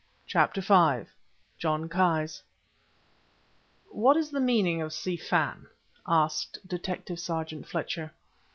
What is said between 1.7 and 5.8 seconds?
KI'S "What is the meaning of Si Fan?"